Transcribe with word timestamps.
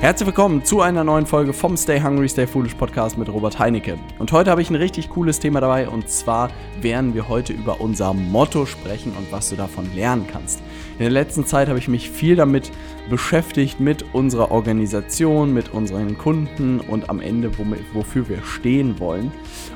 Herzlich 0.00 0.28
willkommen 0.28 0.64
zu 0.64 0.80
einer 0.80 1.04
neuen 1.04 1.26
Folge 1.26 1.52
vom 1.52 1.76
Stay 1.76 2.00
Hungry, 2.00 2.26
Stay 2.26 2.46
Foolish 2.46 2.74
Podcast 2.74 3.18
mit 3.18 3.28
Robert 3.28 3.58
Heinecke. 3.58 3.98
Und 4.18 4.32
heute 4.32 4.50
habe 4.50 4.62
ich 4.62 4.70
ein 4.70 4.76
richtig 4.76 5.10
cooles 5.10 5.40
Thema 5.40 5.60
dabei 5.60 5.90
und 5.90 6.08
zwar 6.08 6.50
werden 6.80 7.12
wir 7.12 7.28
heute 7.28 7.52
über 7.52 7.82
unser 7.82 8.14
Motto 8.14 8.64
sprechen 8.64 9.12
und 9.12 9.30
was 9.30 9.50
du 9.50 9.56
davon 9.56 9.94
lernen 9.94 10.26
kannst. 10.26 10.62
In 10.94 11.00
der 11.00 11.10
letzten 11.10 11.44
Zeit 11.44 11.68
habe 11.68 11.78
ich 11.78 11.86
mich 11.86 12.08
viel 12.08 12.34
damit 12.34 12.72
beschäftigt, 13.10 13.78
mit 13.78 14.02
unserer 14.14 14.50
Organisation, 14.50 15.52
mit 15.52 15.74
unseren 15.74 16.16
Kunden 16.16 16.80
und 16.80 17.10
am 17.10 17.20
Ende, 17.20 17.50
wofür 17.92 18.26
wir 18.26 18.42
stehen 18.42 18.98
wollen. 19.00 19.30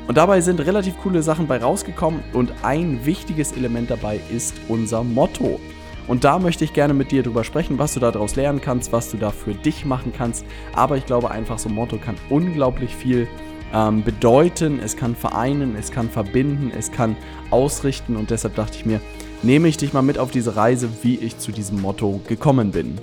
Und 0.06 0.16
dabei 0.16 0.41
sind 0.41 0.59
relativ 0.61 0.97
coole 1.02 1.23
Sachen 1.23 1.47
bei 1.47 1.59
rausgekommen 1.59 2.25
und 2.33 2.51
ein 2.62 3.05
wichtiges 3.05 3.52
Element 3.52 3.91
dabei 3.91 4.20
ist 4.34 4.55
unser 4.69 5.05
Motto. 5.05 5.61
Und 6.07 6.25
da 6.25 6.39
möchte 6.39 6.65
ich 6.65 6.73
gerne 6.73 6.93
mit 6.93 7.13
dir 7.13 7.23
drüber 7.23 7.45
sprechen, 7.45 7.79
was 7.79 7.95
du 7.95 8.01
daraus 8.01 8.37
lernen 8.37 8.61
kannst, 8.61 8.93
was 8.93 9.11
du 9.11 9.17
da 9.17 9.31
für 9.31 9.55
dich 9.55 9.87
machen 9.87 10.13
kannst. 10.17 10.45
Aber 10.75 10.97
ich 10.97 11.07
glaube 11.07 11.30
einfach, 11.30 11.59
so 11.59 11.69
ein 11.69 11.75
Motto 11.75 11.97
kann 11.97 12.17
unglaublich 12.29 12.95
viel 12.95 13.27
ähm, 13.73 14.05
bedeuten. 14.05 14.80
Es 14.83 14.97
kann 14.97 15.17
vereinen, 15.17 15.77
es 15.77 15.91
kann 15.91 16.11
verbinden, 16.11 16.71
es 16.77 16.93
kann 16.93 17.17
ausrichten. 17.51 18.17
Und 18.17 18.30
deshalb 18.30 18.55
dachte 18.55 18.77
ich 18.77 18.85
mir, 18.85 19.01
nehme 19.43 19.69
ich 19.69 19.79
dich 19.79 19.93
mal 19.93 20.03
mit 20.03 20.19
auf 20.19 20.30
diese 20.30 20.57
Reise, 20.57 20.89
wie 21.03 21.17
ich 21.17 21.39
zu 21.39 21.53
diesem 21.53 21.80
Motto 21.80 22.21
gekommen 22.29 22.71
bin. 22.71 22.99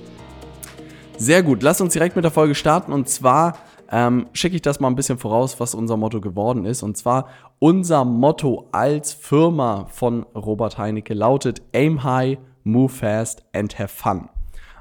Sehr 1.17 1.43
gut, 1.43 1.61
lass 1.63 1.81
uns 1.81 1.93
direkt 1.93 2.15
mit 2.15 2.25
der 2.25 2.31
Folge 2.31 2.55
starten. 2.55 2.93
Und 2.93 3.09
zwar 3.09 3.57
ähm, 3.91 4.27
schicke 4.33 4.55
ich 4.55 4.61
das 4.61 4.79
mal 4.79 4.87
ein 4.87 4.95
bisschen 4.95 5.17
voraus, 5.17 5.59
was 5.59 5.73
unser 5.73 5.97
Motto 5.97 6.21
geworden 6.21 6.65
ist. 6.65 6.83
Und 6.83 6.97
zwar 6.97 7.27
unser 7.57 8.05
Motto 8.05 8.67
als 8.71 9.11
Firma 9.11 9.87
von 9.91 10.25
Robert 10.35 10.77
Heinecke 10.77 11.15
lautet 11.15 11.61
Aim 11.73 12.03
High 12.03 12.37
move 12.63 12.93
fast 12.93 13.43
and 13.53 13.77
have 13.77 13.93
fun. 13.93 14.29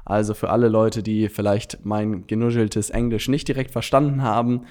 Also 0.05 0.33
für 0.33 0.49
alle 0.49 0.67
Leute, 0.67 1.03
die 1.03 1.29
vielleicht 1.29 1.85
mein 1.85 2.27
genuscheltes 2.27 2.89
Englisch 2.89 3.27
nicht 3.27 3.47
direkt 3.47 3.71
verstanden 3.71 4.23
haben, 4.23 4.65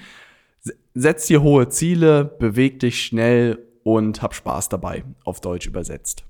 setz 0.93 1.27
dir 1.27 1.41
hohe 1.41 1.69
Ziele, 1.69 2.25
beweg 2.25 2.79
dich 2.79 3.03
schnell 3.03 3.59
und 3.83 4.21
hab 4.21 4.35
Spaß 4.35 4.69
dabei, 4.69 5.03
auf 5.23 5.41
Deutsch 5.41 5.67
übersetzt. 5.67 6.25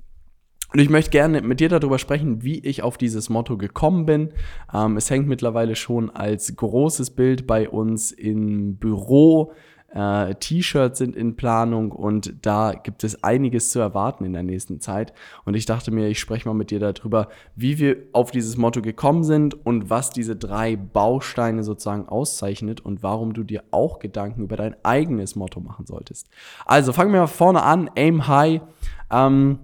Und 0.73 0.79
ich 0.79 0.89
möchte 0.89 1.11
gerne 1.11 1.41
mit 1.41 1.59
dir 1.59 1.67
darüber 1.67 1.99
sprechen, 1.99 2.43
wie 2.43 2.59
ich 2.59 2.81
auf 2.81 2.97
dieses 2.97 3.29
Motto 3.29 3.57
gekommen 3.57 4.05
bin. 4.05 4.29
Ähm, 4.73 4.95
es 4.95 5.09
hängt 5.09 5.27
mittlerweile 5.27 5.75
schon 5.75 6.09
als 6.09 6.55
großes 6.55 7.09
Bild 7.11 7.45
bei 7.45 7.67
uns 7.67 8.11
im 8.13 8.77
Büro 8.77 9.51
äh, 9.93 10.35
T-Shirts 10.35 10.99
sind 10.99 11.15
in 11.15 11.35
Planung 11.35 11.91
und 11.91 12.33
da 12.45 12.73
gibt 12.73 13.03
es 13.03 13.23
einiges 13.23 13.71
zu 13.71 13.79
erwarten 13.79 14.23
in 14.23 14.33
der 14.33 14.43
nächsten 14.43 14.79
Zeit. 14.79 15.13
Und 15.45 15.55
ich 15.55 15.65
dachte 15.65 15.91
mir, 15.91 16.07
ich 16.07 16.19
spreche 16.19 16.47
mal 16.47 16.53
mit 16.53 16.71
dir 16.71 16.79
darüber, 16.79 17.27
wie 17.55 17.77
wir 17.77 17.97
auf 18.13 18.31
dieses 18.31 18.57
Motto 18.57 18.81
gekommen 18.81 19.23
sind 19.23 19.65
und 19.65 19.89
was 19.89 20.09
diese 20.09 20.35
drei 20.35 20.75
Bausteine 20.75 21.63
sozusagen 21.63 22.07
auszeichnet 22.07 22.79
und 22.81 23.03
warum 23.03 23.33
du 23.33 23.43
dir 23.43 23.63
auch 23.71 23.99
Gedanken 23.99 24.43
über 24.43 24.55
dein 24.55 24.75
eigenes 24.83 25.35
Motto 25.35 25.59
machen 25.59 25.85
solltest. 25.85 26.29
Also 26.65 26.93
fangen 26.93 27.11
wir 27.11 27.21
mal 27.21 27.27
vorne 27.27 27.63
an. 27.63 27.89
Aim 27.95 28.27
High. 28.27 28.61
Ähm, 29.11 29.59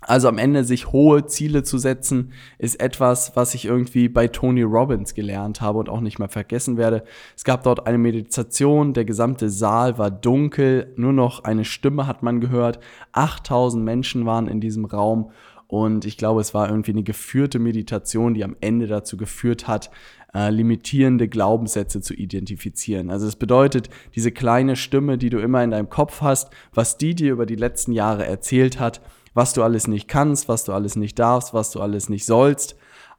also 0.00 0.28
am 0.28 0.38
Ende 0.38 0.64
sich 0.64 0.92
hohe 0.92 1.26
Ziele 1.26 1.62
zu 1.62 1.78
setzen, 1.78 2.32
ist 2.58 2.80
etwas, 2.80 3.36
was 3.36 3.54
ich 3.54 3.66
irgendwie 3.66 4.08
bei 4.08 4.28
Tony 4.28 4.62
Robbins 4.62 5.14
gelernt 5.14 5.60
habe 5.60 5.78
und 5.78 5.88
auch 5.88 6.00
nicht 6.00 6.18
mehr 6.18 6.28
vergessen 6.28 6.76
werde. 6.76 7.04
Es 7.36 7.44
gab 7.44 7.62
dort 7.64 7.86
eine 7.86 7.98
Meditation, 7.98 8.94
der 8.94 9.04
gesamte 9.04 9.50
Saal 9.50 9.98
war 9.98 10.10
dunkel, 10.10 10.92
nur 10.96 11.12
noch 11.12 11.44
eine 11.44 11.64
Stimme 11.64 12.06
hat 12.06 12.22
man 12.22 12.40
gehört. 12.40 12.80
8000 13.12 13.84
Menschen 13.84 14.24
waren 14.24 14.48
in 14.48 14.60
diesem 14.60 14.86
Raum 14.86 15.32
und 15.70 16.04
ich 16.04 16.16
glaube, 16.16 16.40
es 16.40 16.52
war 16.52 16.68
irgendwie 16.68 16.90
eine 16.90 17.04
geführte 17.04 17.60
Meditation, 17.60 18.34
die 18.34 18.42
am 18.42 18.56
Ende 18.60 18.88
dazu 18.88 19.16
geführt 19.16 19.68
hat, 19.68 19.90
äh, 20.34 20.50
limitierende 20.50 21.28
Glaubenssätze 21.28 22.00
zu 22.00 22.12
identifizieren. 22.12 23.10
Also 23.10 23.28
es 23.28 23.36
bedeutet, 23.36 23.88
diese 24.16 24.32
kleine 24.32 24.74
Stimme, 24.74 25.16
die 25.16 25.30
du 25.30 25.38
immer 25.38 25.62
in 25.62 25.70
deinem 25.70 25.88
Kopf 25.88 26.22
hast, 26.22 26.50
was 26.74 26.98
die 26.98 27.14
dir 27.14 27.32
über 27.32 27.46
die 27.46 27.54
letzten 27.54 27.92
Jahre 27.92 28.26
erzählt 28.26 28.80
hat, 28.80 29.00
was 29.34 29.52
du 29.52 29.62
alles 29.62 29.86
nicht 29.86 30.08
kannst, 30.08 30.48
was 30.48 30.64
du 30.64 30.72
alles 30.72 30.96
nicht 30.96 31.18
darfst, 31.18 31.54
was 31.54 31.70
du 31.70 31.80
alles 31.80 32.08
nicht 32.08 32.26
sollst. 32.26 32.76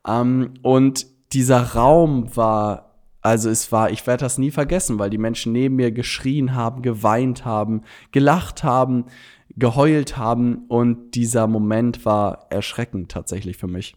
Ähm, 0.07 0.53
und 0.61 1.07
dieser 1.33 1.73
Raum 1.73 2.35
war, 2.35 2.95
also 3.21 3.49
es 3.49 3.71
war, 3.71 3.91
ich 3.91 4.05
werde 4.07 4.25
das 4.25 4.37
nie 4.37 4.51
vergessen, 4.51 4.99
weil 4.99 5.09
die 5.09 5.17
Menschen 5.17 5.51
neben 5.53 5.75
mir 5.75 5.91
geschrien 5.91 6.55
haben, 6.55 6.81
geweint 6.81 7.45
haben, 7.45 7.83
gelacht 8.11 8.63
haben, 8.63 9.05
geheult 9.55 10.17
haben 10.17 10.65
und 10.67 11.11
dieser 11.11 11.47
Moment 11.47 12.05
war 12.05 12.47
erschreckend 12.49 13.11
tatsächlich 13.11 13.57
für 13.57 13.67
mich. 13.67 13.95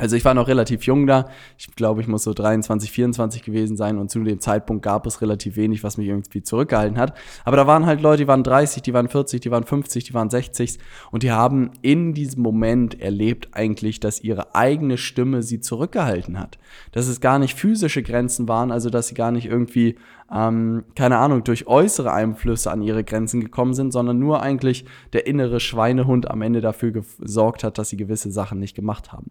Also 0.00 0.14
ich 0.14 0.24
war 0.24 0.32
noch 0.32 0.46
relativ 0.46 0.84
jung 0.84 1.08
da. 1.08 1.28
Ich 1.58 1.74
glaube, 1.74 2.00
ich 2.00 2.06
muss 2.06 2.22
so 2.22 2.32
23, 2.32 2.92
24 2.92 3.42
gewesen 3.42 3.76
sein 3.76 3.98
und 3.98 4.12
zu 4.12 4.22
dem 4.22 4.38
Zeitpunkt 4.38 4.84
gab 4.84 5.06
es 5.06 5.20
relativ 5.22 5.56
wenig, 5.56 5.82
was 5.82 5.96
mich 5.96 6.06
irgendwie 6.06 6.40
zurückgehalten 6.40 6.98
hat. 6.98 7.14
Aber 7.44 7.56
da 7.56 7.66
waren 7.66 7.84
halt 7.84 8.00
Leute, 8.00 8.22
die 8.22 8.28
waren 8.28 8.44
30, 8.44 8.80
die 8.80 8.94
waren 8.94 9.08
40, 9.08 9.40
die 9.40 9.50
waren 9.50 9.64
50, 9.64 10.04
die 10.04 10.14
waren 10.14 10.30
60 10.30 10.78
und 11.10 11.24
die 11.24 11.32
haben 11.32 11.72
in 11.82 12.14
diesem 12.14 12.44
Moment 12.44 13.00
erlebt 13.00 13.48
eigentlich, 13.50 13.98
dass 13.98 14.20
ihre 14.20 14.54
eigene 14.54 14.98
Stimme 14.98 15.42
sie 15.42 15.58
zurückgehalten 15.58 16.38
hat. 16.38 16.58
Dass 16.92 17.08
es 17.08 17.20
gar 17.20 17.40
nicht 17.40 17.58
physische 17.58 18.04
Grenzen 18.04 18.46
waren, 18.46 18.70
also 18.70 18.90
dass 18.90 19.08
sie 19.08 19.16
gar 19.16 19.32
nicht 19.32 19.46
irgendwie 19.46 19.96
ähm, 20.32 20.84
keine 20.94 21.18
Ahnung, 21.18 21.44
durch 21.44 21.66
äußere 21.66 22.12
Einflüsse 22.12 22.70
an 22.70 22.82
ihre 22.82 23.04
Grenzen 23.04 23.40
gekommen 23.40 23.74
sind, 23.74 23.92
sondern 23.92 24.18
nur 24.18 24.42
eigentlich 24.42 24.84
der 25.12 25.26
innere 25.26 25.60
Schweinehund 25.60 26.30
am 26.30 26.42
Ende 26.42 26.60
dafür 26.60 26.92
gesorgt 26.92 27.64
hat, 27.64 27.78
dass 27.78 27.88
sie 27.88 27.96
gewisse 27.96 28.30
Sachen 28.30 28.58
nicht 28.58 28.74
gemacht 28.74 29.12
haben. 29.12 29.30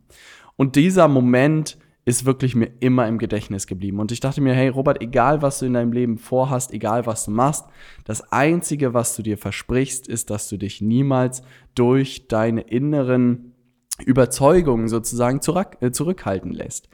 Und 0.55 0.75
dieser 0.75 1.07
Moment 1.07 1.77
ist 2.07 2.25
wirklich 2.25 2.55
mir 2.55 2.71
immer 2.79 3.05
im 3.05 3.17
Gedächtnis 3.17 3.67
geblieben. 3.67 3.99
Und 3.99 4.13
ich 4.13 4.21
dachte 4.21 4.39
mir, 4.39 4.53
hey 4.53 4.69
Robert, 4.69 5.01
egal 5.01 5.41
was 5.41 5.59
du 5.59 5.65
in 5.65 5.73
deinem 5.73 5.91
Leben 5.91 6.17
vorhast, 6.17 6.71
egal 6.71 7.05
was 7.05 7.25
du 7.25 7.31
machst, 7.31 7.65
das 8.05 8.31
Einzige, 8.31 8.93
was 8.93 9.13
du 9.17 9.23
dir 9.23 9.37
versprichst, 9.37 10.07
ist, 10.07 10.29
dass 10.29 10.47
du 10.47 10.55
dich 10.55 10.81
niemals 10.81 11.41
durch 11.75 12.29
deine 12.29 12.61
inneren 12.61 13.56
Überzeugungen 14.05 14.87
sozusagen 14.87 15.41
zurück, 15.41 15.77
äh, 15.81 15.91
zurückhalten 15.91 16.51
lässt. 16.51 16.87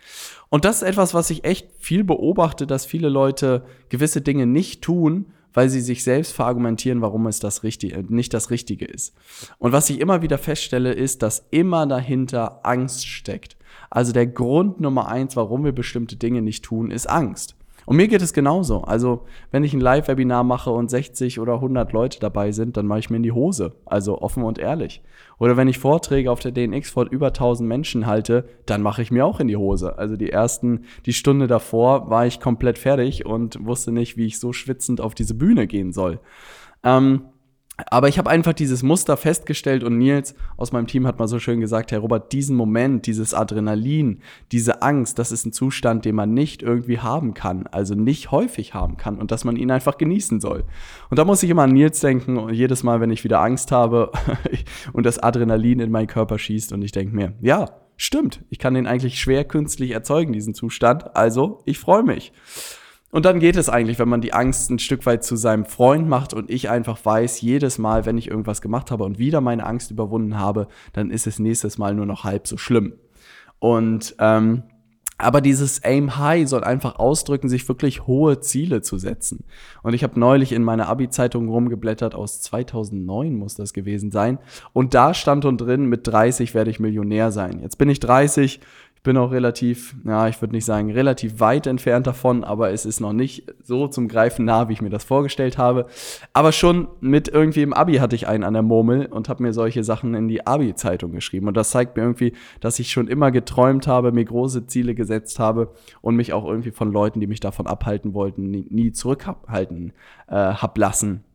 Und 0.49 0.65
das 0.65 0.77
ist 0.77 0.87
etwas, 0.87 1.13
was 1.13 1.29
ich 1.29 1.43
echt 1.43 1.67
viel 1.79 2.03
beobachte, 2.03 2.65
dass 2.67 2.85
viele 2.85 3.09
Leute 3.09 3.65
gewisse 3.89 4.21
Dinge 4.21 4.45
nicht 4.45 4.81
tun, 4.81 5.27
weil 5.53 5.69
sie 5.69 5.81
sich 5.81 6.03
selbst 6.03 6.33
verargumentieren, 6.33 7.01
warum 7.01 7.27
es 7.27 7.39
das 7.39 7.63
Richtige, 7.63 7.95
äh, 7.95 8.03
nicht 8.07 8.33
das 8.33 8.49
Richtige 8.49 8.85
ist. 8.85 9.13
Und 9.59 9.71
was 9.71 9.89
ich 9.89 9.99
immer 9.99 10.21
wieder 10.21 10.37
feststelle, 10.37 10.93
ist, 10.93 11.21
dass 11.21 11.45
immer 11.51 11.85
dahinter 11.85 12.65
Angst 12.65 13.07
steckt. 13.07 13.57
Also 13.89 14.11
der 14.11 14.27
Grund 14.27 14.79
Nummer 14.79 15.07
eins, 15.07 15.35
warum 15.35 15.63
wir 15.63 15.71
bestimmte 15.71 16.15
Dinge 16.15 16.41
nicht 16.41 16.63
tun, 16.63 16.89
ist 16.89 17.09
Angst. 17.09 17.55
Und 17.85 17.97
mir 17.97 18.07
geht 18.07 18.21
es 18.21 18.33
genauso. 18.33 18.81
Also, 18.81 19.25
wenn 19.51 19.63
ich 19.63 19.73
ein 19.73 19.81
Live-Webinar 19.81 20.43
mache 20.43 20.71
und 20.71 20.89
60 20.89 21.39
oder 21.39 21.55
100 21.55 21.91
Leute 21.91 22.19
dabei 22.19 22.51
sind, 22.51 22.77
dann 22.77 22.87
mache 22.87 22.99
ich 22.99 23.09
mir 23.09 23.17
in 23.17 23.23
die 23.23 23.31
Hose. 23.31 23.73
Also 23.85 24.21
offen 24.21 24.43
und 24.43 24.59
ehrlich. 24.59 25.01
Oder 25.39 25.57
wenn 25.57 25.67
ich 25.67 25.79
Vorträge 25.79 26.31
auf 26.31 26.39
der 26.39 26.51
DNX 26.51 26.91
vor 26.91 27.07
über 27.09 27.27
1000 27.27 27.67
Menschen 27.67 28.05
halte, 28.05 28.47
dann 28.65 28.81
mache 28.81 29.01
ich 29.01 29.11
mir 29.11 29.25
auch 29.25 29.39
in 29.39 29.47
die 29.47 29.57
Hose. 29.57 29.97
Also 29.97 30.15
die 30.15 30.29
ersten, 30.29 30.85
die 31.05 31.13
Stunde 31.13 31.47
davor 31.47 32.09
war 32.09 32.25
ich 32.25 32.39
komplett 32.39 32.77
fertig 32.77 33.25
und 33.25 33.65
wusste 33.65 33.91
nicht, 33.91 34.17
wie 34.17 34.25
ich 34.25 34.39
so 34.39 34.53
schwitzend 34.53 35.01
auf 35.01 35.15
diese 35.15 35.33
Bühne 35.33 35.67
gehen 35.67 35.91
soll. 35.91 36.19
Ähm, 36.83 37.23
aber 37.77 38.07
ich 38.07 38.19
habe 38.19 38.29
einfach 38.29 38.53
dieses 38.53 38.83
Muster 38.83 39.17
festgestellt 39.17 39.83
und 39.83 39.97
Nils 39.97 40.35
aus 40.57 40.71
meinem 40.71 40.85
Team 40.85 41.07
hat 41.07 41.17
mal 41.17 41.27
so 41.27 41.39
schön 41.39 41.59
gesagt, 41.59 41.91
Herr 41.91 41.99
Robert, 41.99 42.31
diesen 42.31 42.55
Moment, 42.55 43.07
dieses 43.07 43.33
Adrenalin, 43.33 44.19
diese 44.51 44.83
Angst, 44.83 45.17
das 45.17 45.31
ist 45.31 45.45
ein 45.45 45.53
Zustand, 45.53 46.05
den 46.05 46.13
man 46.13 46.35
nicht 46.35 46.61
irgendwie 46.61 46.99
haben 46.99 47.33
kann, 47.33 47.65
also 47.67 47.95
nicht 47.95 48.29
häufig 48.29 48.75
haben 48.75 48.97
kann 48.97 49.17
und 49.17 49.31
dass 49.31 49.43
man 49.43 49.55
ihn 49.55 49.71
einfach 49.71 49.97
genießen 49.97 50.39
soll. 50.39 50.65
Und 51.09 51.17
da 51.17 51.25
muss 51.25 51.41
ich 51.41 51.49
immer 51.49 51.63
an 51.63 51.73
Nils 51.73 51.99
denken 51.99 52.37
und 52.37 52.53
jedes 52.53 52.83
Mal, 52.83 53.01
wenn 53.01 53.11
ich 53.11 53.23
wieder 53.23 53.41
Angst 53.41 53.71
habe 53.71 54.11
und 54.93 55.05
das 55.05 55.17
Adrenalin 55.17 55.79
in 55.79 55.91
meinen 55.91 56.07
Körper 56.07 56.37
schießt 56.37 56.73
und 56.73 56.83
ich 56.83 56.91
denke 56.91 57.15
mir, 57.15 57.33
ja, 57.41 57.71
stimmt, 57.97 58.43
ich 58.51 58.59
kann 58.59 58.75
den 58.75 58.85
eigentlich 58.85 59.19
schwer 59.19 59.45
künstlich 59.45 59.91
erzeugen, 59.91 60.31
diesen 60.31 60.53
Zustand, 60.53 61.15
also 61.15 61.61
ich 61.65 61.79
freue 61.79 62.03
mich. 62.03 62.33
Und 63.13 63.25
dann 63.25 63.39
geht 63.39 63.57
es 63.57 63.69
eigentlich, 63.69 63.99
wenn 63.99 64.09
man 64.09 64.21
die 64.21 64.33
Angst 64.33 64.71
ein 64.71 64.79
Stück 64.79 65.05
weit 65.05 65.23
zu 65.23 65.35
seinem 65.35 65.65
Freund 65.65 66.09
macht 66.09 66.33
und 66.33 66.49
ich 66.49 66.71
einfach 66.71 66.97
weiß, 67.05 67.41
jedes 67.41 67.77
Mal, 67.77 68.07
wenn 68.07 68.17
ich 68.17 68.27
irgendwas 68.27 68.59
gemacht 68.59 68.89
habe 68.89 69.03
und 69.03 69.19
wieder 69.19 69.39
meine 69.39 69.67
Angst 69.67 69.91
überwunden 69.91 70.39
habe, 70.39 70.67
dann 70.93 71.11
ist 71.11 71.27
es 71.27 71.37
nächstes 71.37 71.77
Mal 71.77 71.93
nur 71.93 72.07
noch 72.07 72.23
halb 72.23 72.47
so 72.47 72.57
schlimm. 72.57 72.93
Und 73.59 74.15
ähm, 74.17 74.63
aber 75.19 75.41
dieses 75.41 75.83
Aim 75.83 76.17
High 76.17 76.49
soll 76.49 76.63
einfach 76.63 76.95
ausdrücken, 76.95 77.49
sich 77.49 77.67
wirklich 77.67 78.07
hohe 78.07 78.39
Ziele 78.39 78.81
zu 78.81 78.97
setzen. 78.97 79.43
Und 79.83 79.93
ich 79.93 80.03
habe 80.03 80.19
neulich 80.19 80.51
in 80.51 80.63
meiner 80.63 80.89
Abi-Zeitung 80.89 81.49
rumgeblättert, 81.49 82.15
aus 82.15 82.41
2009 82.41 83.35
muss 83.35 83.53
das 83.53 83.73
gewesen 83.73 84.09
sein. 84.09 84.39
Und 84.73 84.95
da 84.95 85.13
stand 85.13 85.45
und 85.45 85.61
drin, 85.61 85.85
mit 85.85 86.07
30 86.07 86.55
werde 86.55 86.71
ich 86.71 86.79
Millionär 86.79 87.31
sein. 87.31 87.59
Jetzt 87.61 87.77
bin 87.77 87.89
ich 87.89 87.99
30, 87.99 88.59
bin 89.03 89.17
auch 89.17 89.31
relativ, 89.31 89.95
ja, 90.05 90.29
ich 90.29 90.41
würde 90.41 90.55
nicht 90.55 90.63
sagen 90.63 90.89
relativ 90.89 91.41
weit 91.41 91.67
entfernt 91.67 92.07
davon, 92.07 92.45
aber 92.45 92.71
es 92.71 92.85
ist 92.85 93.01
noch 93.01 93.11
nicht 93.11 93.53
so 93.61 93.87
zum 93.87 94.07
Greifen 94.07 94.45
nah, 94.45 94.69
wie 94.69 94.73
ich 94.73 94.81
mir 94.81 94.89
das 94.89 95.03
vorgestellt 95.03 95.57
habe. 95.57 95.87
Aber 96.31 96.53
schon 96.53 96.87
mit 97.01 97.27
irgendwie 97.27 97.63
im 97.63 97.73
Abi 97.73 97.95
hatte 97.95 98.15
ich 98.15 98.27
einen 98.27 98.45
an 98.45 98.53
der 98.53 98.63
Murmel 98.63 99.07
und 99.07 99.27
habe 99.27 99.43
mir 99.43 99.51
solche 99.51 99.83
Sachen 99.83 100.13
in 100.15 100.29
die 100.29 100.47
Abi-Zeitung 100.47 101.11
geschrieben. 101.11 101.49
Und 101.49 101.57
das 101.57 101.71
zeigt 101.71 101.97
mir 101.97 102.03
irgendwie, 102.03 102.31
dass 102.61 102.79
ich 102.79 102.91
schon 102.91 103.09
immer 103.09 103.31
geträumt 103.31 103.87
habe, 103.87 104.13
mir 104.13 104.23
große 104.23 104.67
Ziele 104.67 104.95
gesetzt 104.95 105.37
habe 105.37 105.73
und 106.01 106.15
mich 106.15 106.31
auch 106.31 106.45
irgendwie 106.45 106.71
von 106.71 106.91
Leuten, 106.91 107.19
die 107.19 107.27
mich 107.27 107.41
davon 107.41 107.67
abhalten 107.67 108.13
wollten, 108.13 108.49
nie, 108.49 108.67
nie 108.69 108.93
zurückhalten 108.93 109.91
äh, 110.27 110.35
hab 110.35 110.77
lassen. 110.77 111.25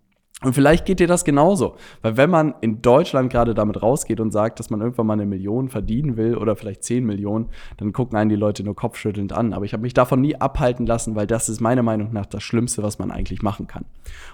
Und 0.45 0.55
vielleicht 0.55 0.85
geht 0.85 1.01
dir 1.01 1.09
das 1.09 1.25
genauso. 1.25 1.75
Weil 2.01 2.17
wenn 2.17 2.31
man 2.31 2.55
in 2.61 2.81
Deutschland 2.81 3.33
gerade 3.33 3.55
damit 3.55 3.83
rausgeht 3.83 4.21
und 4.21 4.31
sagt, 4.31 4.61
dass 4.61 4.71
man 4.71 4.81
irgendwann 4.81 5.07
mal 5.07 5.15
eine 5.15 5.27
Million 5.27 5.69
verdienen 5.69 6.17
will 6.17 6.37
oder 6.37 6.55
vielleicht 6.55 6.85
10 6.85 7.05
Millionen, 7.05 7.49
dann 7.77 7.93
gucken 7.93 8.17
einen 8.17 8.31
die 8.31 8.37
Leute 8.37 8.63
nur 8.63 8.77
kopfschüttelnd 8.77 9.33
an. 9.33 9.53
Aber 9.53 9.65
ich 9.65 9.73
habe 9.73 9.83
mich 9.83 9.95
davon 9.95 10.21
nie 10.21 10.37
abhalten 10.37 10.87
lassen, 10.87 11.17
weil 11.17 11.27
das 11.27 11.49
ist 11.49 11.61
meiner 11.61 11.83
Meinung 11.83 12.13
nach 12.13 12.27
das 12.27 12.45
Schlimmste, 12.45 12.85
was 12.85 13.01
man 13.01 13.11
eigentlich 13.11 13.43
machen 13.43 13.67
kann. 13.67 13.85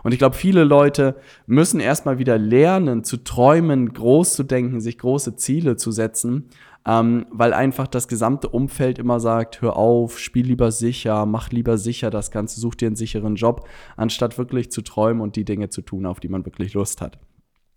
Und 0.03 0.12
ich 0.12 0.19
glaube, 0.19 0.37
viele 0.37 0.65
Leute 0.65 1.17
müssen 1.47 1.81
erstmal 1.81 2.19
wieder 2.19 2.37
lernen, 2.37 3.03
zu 3.03 3.25
träumen, 3.25 3.95
groß 3.95 4.35
zu 4.35 4.43
denken, 4.43 4.83
sich 4.83 4.99
große 4.99 5.37
Ziele 5.37 5.77
zu 5.77 5.91
setzen, 5.91 6.51
ähm, 6.87 7.27
weil 7.31 7.53
einfach 7.53 7.87
das 7.87 8.09
gesamte 8.09 8.49
Umfeld 8.49 8.99
immer 8.99 9.21
sagt, 9.21 9.63
hör 9.63 9.77
auf, 9.77 10.19
spiel 10.19 10.47
lieber 10.47 10.71
sicher, 10.71 11.27
mach 11.27 11.51
lieber 11.51 11.79
sicher 11.79 12.11
das 12.11 12.31
Ganze, 12.31 12.61
such 12.61 12.75
dir 12.75 12.87
einen 12.87 12.97
sicheren 12.97 13.37
Job, 13.37 13.67
anstatt 13.97 14.37
wirklich 14.39 14.71
zu 14.71 14.83
träumen 14.83 15.23
und 15.23 15.37
die 15.37 15.45
Dinge 15.45 15.71
zu 15.71 15.83
tun, 15.83 16.07
auf 16.07 16.21
die 16.21 16.29
man 16.29 16.45
wirklich 16.45 16.75
Lust 16.75 17.01
hat. 17.01 17.19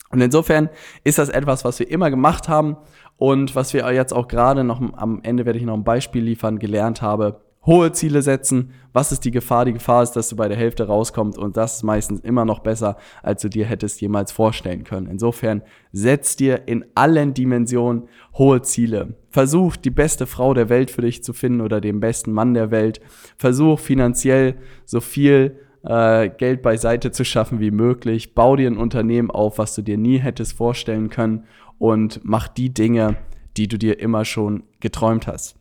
Und 0.10 0.22
insofern 0.22 0.70
ist 1.04 1.18
das 1.18 1.30
etwas, 1.30 1.66
was 1.66 1.80
wir 1.80 1.90
immer 1.90 2.10
gemacht 2.10 2.48
haben 2.48 2.78
und 3.18 3.56
was 3.56 3.74
wir 3.74 3.92
jetzt 3.94 4.14
auch 4.14 4.28
gerade 4.28 4.64
noch 4.64 4.82
am 4.94 5.22
Ende 5.24 5.46
werde 5.46 5.60
ich 5.60 5.66
noch 5.66 5.74
ein 5.74 5.84
Beispiel 5.84 6.24
liefern, 6.24 6.60
gelernt 6.60 7.02
habe, 7.02 7.42
hohe 7.68 7.92
Ziele 7.92 8.22
setzen. 8.22 8.72
Was 8.94 9.12
ist 9.12 9.26
die 9.26 9.32
Gefahr? 9.32 9.66
Die 9.66 9.74
Gefahr 9.74 10.02
ist, 10.02 10.14
dass 10.14 10.30
du 10.30 10.36
bei 10.36 10.48
der 10.48 10.58
Hälfte 10.58 10.88
rauskommst 10.88 11.38
und 11.38 11.58
das 11.58 11.76
ist 11.76 11.84
meistens 11.84 12.22
immer 12.22 12.46
noch 12.46 12.60
besser, 12.60 12.98
als 13.22 13.42
du 13.42 13.50
dir 13.50 13.66
hättest 13.66 14.02
jemals 14.02 14.32
vorstellen 14.32 14.86
können. 14.86 15.08
Insofern 15.08 15.62
setz 15.92 16.38
dir 16.38 16.68
in 16.68 16.86
allen 16.96 17.34
Dimensionen 17.34 18.08
hohe 18.38 18.62
Ziele. 18.62 19.16
Versuch 19.30 19.76
die 19.76 19.92
beste 19.92 20.26
Frau 20.26 20.54
der 20.54 20.70
Welt 20.70 20.90
für 20.90 21.02
dich 21.02 21.24
zu 21.24 21.34
finden 21.34 21.62
oder 21.62 21.82
den 21.82 22.00
besten 22.00 22.32
Mann 22.32 22.54
der 22.54 22.72
Welt. 22.72 23.02
Versuch 23.38 23.80
finanziell 23.80 24.56
so 24.86 25.02
viel 25.02 25.60
äh, 25.84 26.30
Geld 26.30 26.62
beiseite 26.62 27.12
zu 27.12 27.26
schaffen 27.26 27.60
wie 27.60 27.72
möglich. 27.72 28.34
Bau 28.34 28.56
dir 28.56 28.72
ein 28.72 28.78
Unternehmen 28.78 29.30
auf, 29.30 29.58
was 29.58 29.76
du 29.76 29.82
dir 29.82 29.98
nie 29.98 30.20
hättest 30.20 30.54
vorstellen 30.54 31.10
können 31.10 31.44
und 31.78 32.22
mach 32.24 32.48
die 32.48 32.74
Dinge, 32.74 33.18
die 33.58 33.68
du 33.68 33.78
dir 33.78 34.00
immer 34.00 34.24
schon 34.24 34.64
geträumt 34.80 35.28
hast. 35.28 35.57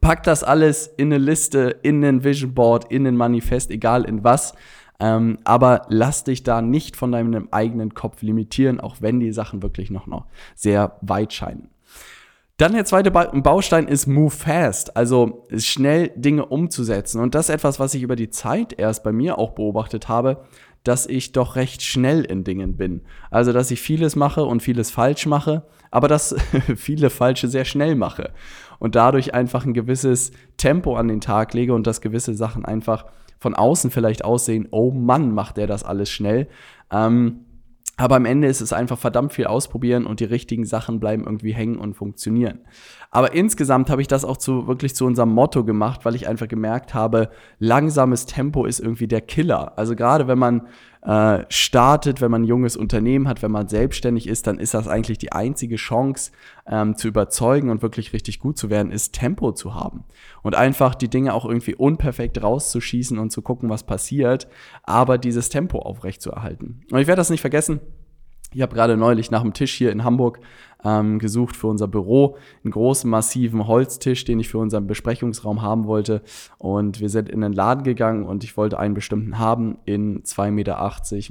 Pack 0.00 0.22
das 0.24 0.42
alles 0.42 0.86
in 0.86 1.12
eine 1.12 1.18
Liste, 1.18 1.76
in 1.82 2.04
ein 2.04 2.24
Vision 2.24 2.54
Board, 2.54 2.90
in 2.90 3.06
ein 3.06 3.16
Manifest, 3.16 3.70
egal 3.70 4.04
in 4.04 4.24
was. 4.24 4.54
Ähm, 5.00 5.38
aber 5.44 5.82
lass 5.88 6.24
dich 6.24 6.42
da 6.42 6.62
nicht 6.62 6.96
von 6.96 7.12
deinem 7.12 7.48
eigenen 7.50 7.94
Kopf 7.94 8.22
limitieren, 8.22 8.80
auch 8.80 8.96
wenn 9.00 9.20
die 9.20 9.32
Sachen 9.32 9.62
wirklich 9.62 9.90
noch, 9.90 10.06
noch 10.06 10.26
sehr 10.54 10.96
weit 11.00 11.32
scheinen. 11.32 11.68
Dann 12.56 12.72
der 12.72 12.84
zweite 12.84 13.10
Baustein 13.10 13.88
ist 13.88 14.06
Move 14.06 14.30
Fast, 14.30 14.96
also 14.96 15.48
schnell 15.56 16.12
Dinge 16.14 16.46
umzusetzen. 16.46 17.20
Und 17.20 17.34
das 17.34 17.48
ist 17.48 17.54
etwas, 17.54 17.80
was 17.80 17.94
ich 17.94 18.02
über 18.02 18.14
die 18.14 18.30
Zeit 18.30 18.78
erst 18.78 19.02
bei 19.02 19.10
mir 19.10 19.38
auch 19.38 19.50
beobachtet 19.50 20.08
habe, 20.08 20.44
dass 20.84 21.06
ich 21.06 21.32
doch 21.32 21.56
recht 21.56 21.82
schnell 21.82 22.24
in 22.24 22.44
Dingen 22.44 22.76
bin. 22.76 23.00
Also, 23.30 23.52
dass 23.52 23.72
ich 23.72 23.80
vieles 23.80 24.14
mache 24.14 24.44
und 24.44 24.62
vieles 24.62 24.92
falsch 24.92 25.26
mache, 25.26 25.64
aber 25.90 26.06
dass 26.06 26.36
viele 26.76 27.10
falsche 27.10 27.48
sehr 27.48 27.64
schnell 27.64 27.96
mache 27.96 28.32
und 28.78 28.94
dadurch 28.94 29.34
einfach 29.34 29.64
ein 29.64 29.74
gewisses 29.74 30.32
Tempo 30.56 30.96
an 30.96 31.08
den 31.08 31.20
Tag 31.20 31.54
lege 31.54 31.74
und 31.74 31.86
dass 31.86 32.00
gewisse 32.00 32.34
Sachen 32.34 32.64
einfach 32.64 33.06
von 33.38 33.54
außen 33.54 33.90
vielleicht 33.90 34.24
aussehen, 34.24 34.68
oh 34.70 34.90
Mann, 34.90 35.32
macht 35.32 35.56
der 35.56 35.66
das 35.66 35.84
alles 35.84 36.10
schnell. 36.10 36.48
Ähm, 36.90 37.40
aber 37.96 38.16
am 38.16 38.24
Ende 38.24 38.48
ist 38.48 38.60
es 38.60 38.72
einfach 38.72 38.98
verdammt 38.98 39.32
viel 39.32 39.46
ausprobieren 39.46 40.06
und 40.06 40.18
die 40.18 40.24
richtigen 40.24 40.64
Sachen 40.64 40.98
bleiben 40.98 41.24
irgendwie 41.24 41.54
hängen 41.54 41.78
und 41.78 41.94
funktionieren. 41.94 42.60
Aber 43.14 43.32
insgesamt 43.32 43.90
habe 43.90 44.02
ich 44.02 44.08
das 44.08 44.24
auch 44.24 44.36
zu, 44.38 44.66
wirklich 44.66 44.96
zu 44.96 45.06
unserem 45.06 45.30
Motto 45.30 45.62
gemacht, 45.62 46.04
weil 46.04 46.16
ich 46.16 46.26
einfach 46.26 46.48
gemerkt 46.48 46.94
habe, 46.94 47.30
langsames 47.60 48.26
Tempo 48.26 48.66
ist 48.66 48.80
irgendwie 48.80 49.06
der 49.06 49.20
Killer. 49.20 49.78
Also 49.78 49.94
gerade 49.94 50.26
wenn 50.26 50.38
man 50.40 50.66
äh, 51.02 51.44
startet, 51.48 52.20
wenn 52.20 52.32
man 52.32 52.42
ein 52.42 52.46
junges 52.46 52.76
Unternehmen 52.76 53.28
hat, 53.28 53.40
wenn 53.40 53.52
man 53.52 53.68
selbstständig 53.68 54.26
ist, 54.26 54.48
dann 54.48 54.58
ist 54.58 54.74
das 54.74 54.88
eigentlich 54.88 55.18
die 55.18 55.30
einzige 55.30 55.76
Chance 55.76 56.32
ähm, 56.66 56.96
zu 56.96 57.06
überzeugen 57.06 57.70
und 57.70 57.82
wirklich 57.82 58.12
richtig 58.12 58.40
gut 58.40 58.58
zu 58.58 58.68
werden, 58.68 58.90
ist 58.90 59.14
Tempo 59.14 59.52
zu 59.52 59.76
haben. 59.76 60.02
Und 60.42 60.56
einfach 60.56 60.96
die 60.96 61.08
Dinge 61.08 61.34
auch 61.34 61.44
irgendwie 61.44 61.76
unperfekt 61.76 62.42
rauszuschießen 62.42 63.16
und 63.20 63.30
zu 63.30 63.42
gucken, 63.42 63.70
was 63.70 63.84
passiert, 63.84 64.48
aber 64.82 65.18
dieses 65.18 65.50
Tempo 65.50 65.78
aufrechtzuerhalten. 65.78 66.80
Und 66.90 66.98
ich 66.98 67.06
werde 67.06 67.20
das 67.20 67.30
nicht 67.30 67.42
vergessen. 67.42 67.78
Ich 68.54 68.62
habe 68.62 68.74
gerade 68.74 68.96
neulich 68.96 69.30
nach 69.30 69.42
dem 69.42 69.52
Tisch 69.52 69.74
hier 69.74 69.90
in 69.90 70.04
Hamburg 70.04 70.38
ähm, 70.84 71.18
gesucht 71.18 71.56
für 71.56 71.66
unser 71.66 71.88
Büro, 71.88 72.36
einen 72.62 72.70
großen, 72.70 73.10
massiven 73.10 73.66
Holztisch, 73.66 74.24
den 74.24 74.38
ich 74.38 74.48
für 74.48 74.58
unseren 74.58 74.86
Besprechungsraum 74.86 75.62
haben 75.62 75.86
wollte. 75.86 76.22
Und 76.58 77.00
wir 77.00 77.08
sind 77.08 77.28
in 77.28 77.40
den 77.40 77.52
Laden 77.52 77.82
gegangen 77.82 78.24
und 78.24 78.44
ich 78.44 78.56
wollte 78.56 78.78
einen 78.78 78.94
bestimmten 78.94 79.38
haben 79.38 79.78
in 79.86 80.22
2,80 80.22 80.50
Meter 80.52 80.76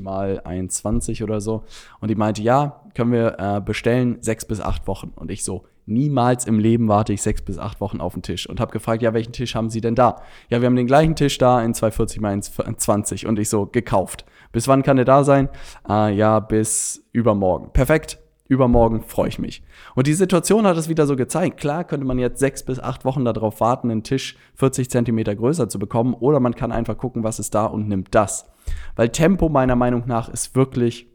mal 0.02 0.42
1,20 0.46 1.24
oder 1.24 1.40
so. 1.40 1.64
Und 2.02 2.10
die 2.10 2.16
meinte, 2.16 2.42
ja, 2.42 2.81
können 2.94 3.12
wir 3.12 3.38
äh, 3.40 3.62
bestellen, 3.62 4.18
sechs 4.22 4.46
bis 4.46 4.60
acht 4.60 4.88
Wochen. 4.88 5.14
Und 5.16 5.31
ich 5.31 5.44
so, 5.44 5.64
niemals 5.86 6.46
im 6.46 6.60
Leben 6.60 6.88
warte 6.88 7.14
ich 7.14 7.22
sechs 7.22 7.42
bis 7.42 7.58
acht 7.58 7.82
Wochen 7.82 8.02
auf 8.02 8.14
den 8.14 8.24
Tisch 8.24 8.48
und 8.48 8.60
habe 8.60 8.72
gefragt, 8.72 9.02
ja, 9.02 9.14
welchen 9.14 9.34
Tisch 9.34 9.56
haben 9.56 9.70
Sie 9.70 9.82
denn 9.82 9.96
da? 9.96 10.22
Ja, 10.50 10.62
wir 10.62 10.68
haben 10.68 10.76
den 10.76 10.88
gleichen 10.88 11.16
Tisch 11.16 11.38
da 11.38 11.62
in 11.62 11.74
240 11.74 12.22
mal 12.22 12.34
1,20 12.34 13.28
und 13.28 13.40
ich 13.40 13.50
so 13.50 13.66
gekauft. 13.66 14.26
Bis 14.52 14.68
wann 14.68 14.84
kann 14.84 14.98
der 14.98 15.06
da 15.06 15.24
sein? 15.24 15.50
Äh, 15.90 16.14
ja, 16.16 16.40
bis 16.40 17.06
übermorgen. 17.12 17.72
Perfekt. 17.74 18.20
Übermorgen 18.48 19.02
freue 19.02 19.30
ich 19.30 19.40
mich. 19.40 19.64
Und 19.96 20.06
die 20.06 20.14
Situation 20.14 20.68
hat 20.68 20.78
es 20.78 20.90
wieder 20.90 21.08
so 21.08 21.16
gezeigt. 21.16 21.60
Klar 21.60 21.86
könnte 21.86 22.06
man 22.06 22.20
jetzt 22.20 22.40
sechs 22.40 22.64
bis 22.64 22.80
acht 22.80 23.06
Wochen 23.06 23.26
darauf 23.26 23.62
warten, 23.62 23.90
einen 23.90 24.04
Tisch 24.04 24.38
40 24.56 24.90
Zentimeter 24.90 25.36
größer 25.36 25.70
zu 25.70 25.80
bekommen, 25.80 26.14
oder 26.14 26.40
man 26.40 26.54
kann 26.54 26.72
einfach 26.72 26.98
gucken, 26.98 27.24
was 27.24 27.40
ist 27.40 27.56
da 27.56 27.66
und 27.66 27.88
nimmt 27.88 28.14
das. 28.14 28.52
Weil 28.96 29.10
Tempo 29.10 29.50
meiner 29.50 29.76
Meinung 29.76 30.04
nach 30.06 30.30
ist 30.30 30.56
wirklich 30.56 31.08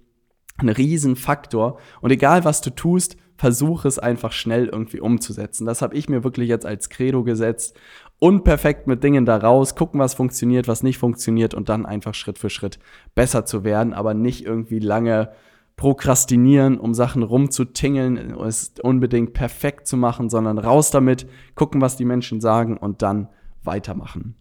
ein 0.59 0.69
Riesenfaktor. 0.69 1.79
Und 2.01 2.11
egal 2.11 2.45
was 2.45 2.61
du 2.61 2.71
tust, 2.71 3.17
versuche 3.37 3.87
es 3.87 3.99
einfach 3.99 4.33
schnell 4.33 4.67
irgendwie 4.67 5.01
umzusetzen. 5.01 5.65
Das 5.65 5.81
habe 5.81 5.95
ich 5.95 6.09
mir 6.09 6.25
wirklich 6.25 6.49
jetzt 6.49 6.67
als 6.67 6.91
Credo 6.91 7.23
gesetzt. 7.23 7.79
Unperfekt 8.19 8.89
mit 8.89 9.05
Dingen 9.05 9.25
da 9.25 9.37
raus, 9.37 9.77
gucken, 9.77 10.01
was 10.01 10.15
funktioniert, 10.15 10.67
was 10.67 10.83
nicht 10.83 10.99
funktioniert 10.99 11.55
und 11.55 11.69
dann 11.69 11.87
einfach 11.87 12.15
Schritt 12.15 12.39
für 12.39 12.51
Schritt 12.51 12.81
besser 13.15 13.47
zu 13.47 13.63
werden, 13.63 13.93
aber 13.93 14.13
nicht 14.13 14.45
irgendwie 14.45 14.81
lange 14.81 15.31
prokrastinieren, 15.77 16.79
um 16.81 16.93
Sachen 16.93 17.23
rumzutingeln, 17.23 18.35
es 18.41 18.75
unbedingt 18.83 19.33
perfekt 19.33 19.87
zu 19.87 19.97
machen, 19.97 20.29
sondern 20.29 20.59
raus 20.59 20.91
damit, 20.91 21.29
gucken, 21.55 21.81
was 21.81 21.97
die 21.97 22.05
Menschen 22.05 22.41
sagen 22.41 22.77
und 22.77 23.03
dann 23.03 23.29
weitermachen. 23.63 24.35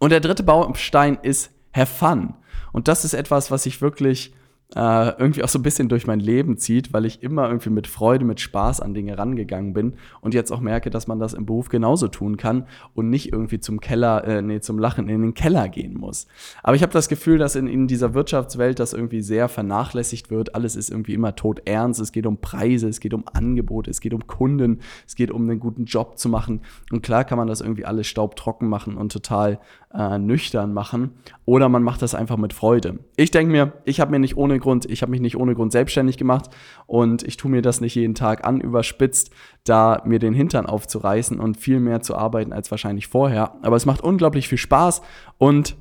Und 0.00 0.10
der 0.10 0.18
dritte 0.18 0.42
Baustein 0.42 1.18
ist 1.22 1.52
Have 1.72 1.94
Fun. 1.94 2.34
Und 2.72 2.88
das 2.88 3.04
ist 3.04 3.14
etwas, 3.14 3.52
was 3.52 3.64
ich 3.66 3.80
wirklich 3.80 4.34
äh, 4.74 5.10
irgendwie 5.18 5.44
auch 5.44 5.48
so 5.48 5.58
ein 5.60 5.62
bisschen 5.62 5.88
durch 5.88 6.06
mein 6.06 6.18
Leben 6.18 6.56
zieht, 6.56 6.92
weil 6.92 7.04
ich 7.04 7.22
immer 7.22 7.46
irgendwie 7.46 7.70
mit 7.70 7.86
Freude, 7.86 8.24
mit 8.24 8.40
Spaß 8.40 8.80
an 8.80 8.94
Dinge 8.94 9.16
rangegangen 9.16 9.72
bin 9.72 9.94
und 10.20 10.34
jetzt 10.34 10.50
auch 10.50 10.60
merke, 10.60 10.90
dass 10.90 11.06
man 11.06 11.20
das 11.20 11.34
im 11.34 11.46
Beruf 11.46 11.68
genauso 11.68 12.08
tun 12.08 12.36
kann 12.36 12.66
und 12.94 13.08
nicht 13.08 13.32
irgendwie 13.32 13.60
zum 13.60 13.80
Keller, 13.80 14.24
äh, 14.24 14.42
nee, 14.42 14.60
zum 14.60 14.78
Lachen 14.78 15.08
in 15.08 15.22
den 15.22 15.34
Keller 15.34 15.68
gehen 15.68 15.94
muss. 15.94 16.26
Aber 16.64 16.74
ich 16.74 16.82
habe 16.82 16.92
das 16.92 17.08
Gefühl, 17.08 17.38
dass 17.38 17.54
in, 17.54 17.68
in 17.68 17.86
dieser 17.86 18.14
Wirtschaftswelt 18.14 18.80
das 18.80 18.92
irgendwie 18.92 19.22
sehr 19.22 19.48
vernachlässigt 19.48 20.30
wird. 20.30 20.56
Alles 20.56 20.74
ist 20.74 20.90
irgendwie 20.90 21.14
immer 21.14 21.36
tot 21.36 21.62
ernst. 21.64 22.00
Es 22.00 22.10
geht 22.10 22.26
um 22.26 22.38
Preise, 22.40 22.88
es 22.88 22.98
geht 22.98 23.14
um 23.14 23.24
Angebote, 23.32 23.90
es 23.90 24.00
geht 24.00 24.14
um 24.14 24.26
Kunden, 24.26 24.80
es 25.06 25.14
geht 25.14 25.30
um 25.30 25.48
einen 25.48 25.60
guten 25.60 25.84
Job 25.84 26.18
zu 26.18 26.28
machen. 26.28 26.62
Und 26.90 27.02
klar 27.02 27.24
kann 27.24 27.38
man 27.38 27.46
das 27.46 27.60
irgendwie 27.60 27.84
alles 27.84 28.08
staubtrocken 28.08 28.68
machen 28.68 28.96
und 28.96 29.12
total 29.12 29.60
äh, 29.96 30.18
nüchtern 30.18 30.72
machen. 30.72 31.12
Oder 31.44 31.68
man 31.68 31.82
macht 31.82 32.02
das 32.02 32.14
einfach 32.14 32.36
mit 32.36 32.52
Freude. 32.52 32.98
Ich 33.16 33.30
denke 33.30 33.52
mir, 33.52 33.72
ich 33.84 34.00
habe 34.00 34.10
mir 34.10 34.18
nicht 34.18 34.36
ohne 34.36 34.58
Grund, 34.58 34.84
ich 34.84 35.02
habe 35.02 35.10
mich 35.10 35.20
nicht 35.20 35.36
ohne 35.36 35.54
Grund 35.54 35.72
selbstständig 35.72 36.18
gemacht 36.18 36.50
und 36.86 37.22
ich 37.22 37.36
tue 37.36 37.50
mir 37.50 37.62
das 37.62 37.80
nicht 37.80 37.94
jeden 37.94 38.14
Tag 38.14 38.46
an, 38.46 38.60
überspitzt, 38.60 39.30
da 39.64 40.02
mir 40.04 40.18
den 40.18 40.34
Hintern 40.34 40.66
aufzureißen 40.66 41.40
und 41.40 41.56
viel 41.56 41.80
mehr 41.80 42.02
zu 42.02 42.16
arbeiten 42.16 42.52
als 42.52 42.70
wahrscheinlich 42.70 43.06
vorher. 43.06 43.54
Aber 43.62 43.76
es 43.76 43.86
macht 43.86 44.02
unglaublich 44.02 44.48
viel 44.48 44.58
Spaß 44.58 45.02
und 45.38 45.76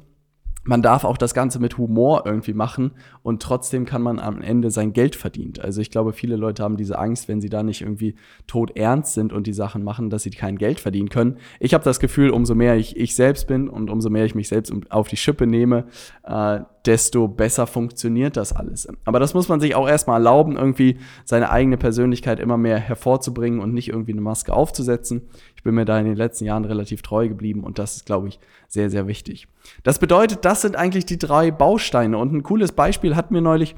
man 0.66 0.82
darf 0.82 1.04
auch 1.04 1.18
das 1.18 1.34
Ganze 1.34 1.60
mit 1.60 1.78
Humor 1.78 2.24
irgendwie 2.26 2.54
machen 2.54 2.92
und 3.24 3.42
trotzdem 3.42 3.86
kann 3.86 4.02
man 4.02 4.20
am 4.20 4.42
Ende 4.42 4.72
sein 4.72 4.94
Geld 4.94 5.16
verdienen. 5.16 5.54
Also 5.62 5.80
ich 5.80 5.92
glaube, 5.92 6.12
viele 6.12 6.36
Leute 6.36 6.64
haben 6.64 6.76
diese 6.76 6.98
Angst, 6.98 7.28
wenn 7.28 7.40
sie 7.40 7.50
da 7.50 7.64
nicht 7.64 7.82
irgendwie 7.82 8.16
tot 8.48 8.76
ernst 8.76 9.14
sind 9.14 9.32
und 9.32 9.48
die 9.48 9.54
Sachen 9.54 9.84
machen, 9.84 10.10
dass 10.10 10.24
sie 10.24 10.32
kein 10.32 10.58
Geld 10.58 10.80
verdienen 10.80 11.10
können. 11.10 11.38
Ich 11.60 11.74
habe 11.74 11.84
das 11.84 12.00
Gefühl, 12.00 12.32
umso 12.32 12.56
mehr 12.56 12.76
ich 12.76 12.98
ich 12.98 13.16
selbst 13.16 13.48
bin 13.48 13.70
und 13.70 13.90
umso 13.90 14.10
mehr 14.10 14.26
ich 14.26 14.36
mich 14.36 14.50
selbst 14.50 14.74
auf 14.90 15.08
die 15.08 15.18
Schippe 15.18 15.46
nehme, 15.46 15.86
äh, 16.24 16.62
desto 16.86 17.28
besser 17.28 17.68
funktioniert 17.68 18.38
das 18.38 18.54
alles. 18.54 18.88
Aber 19.06 19.20
das 19.20 19.34
muss 19.34 19.50
man 19.50 19.60
sich 19.60 19.76
auch 19.76 19.88
erstmal 19.88 20.20
erlauben, 20.20 20.56
irgendwie 20.56 20.98
seine 21.24 21.50
eigene 21.50 21.78
Persönlichkeit 21.78 22.40
immer 22.40 22.58
mehr 22.58 22.78
hervorzubringen 22.78 23.60
und 23.60 23.74
nicht 23.74 23.90
irgendwie 23.90 24.12
eine 24.12 24.22
Maske 24.22 24.54
aufzusetzen. 24.54 25.24
Ich 25.56 25.64
bin 25.64 25.76
mir 25.76 25.86
da 25.86 26.00
in 26.00 26.06
den 26.06 26.16
letzten 26.16 26.46
Jahren 26.46 26.66
relativ 26.66 27.02
treu 27.02 27.28
geblieben 27.28 27.64
und 27.64 27.80
das 27.80 27.96
ist, 27.96 28.06
glaube 28.06 28.28
ich, 28.28 28.40
sehr, 28.68 28.90
sehr 28.90 29.08
wichtig. 29.08 29.48
Das 29.84 30.00
bedeutet, 30.00 30.46
das 30.46 30.62
sind 30.62 30.76
eigentlich 30.76 31.06
die 31.06 31.20
drei 31.20 31.52
Bausteine 31.52 32.18
und 32.18 32.34
ein 32.34 32.44
cooles 32.44 32.72
Beispiel 32.72 33.16
hat 33.16 33.32
mir 33.32 33.42
neulich 33.42 33.76